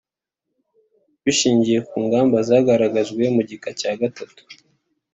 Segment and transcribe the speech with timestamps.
[1.23, 4.41] bishingiye ku ngamba zagaragajwe mu gika cya gatatu;